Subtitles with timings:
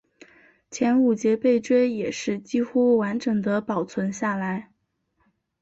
[0.71, 4.71] 前五节背椎也是几乎完整地保存下来。